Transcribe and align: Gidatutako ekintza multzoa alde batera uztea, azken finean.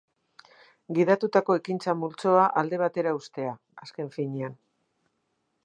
Gidatutako 0.99 1.57
ekintza 1.59 1.95
multzoa 2.03 2.47
alde 2.63 2.79
batera 2.85 3.13
uztea, 3.19 3.53
azken 3.85 4.13
finean. 4.17 4.57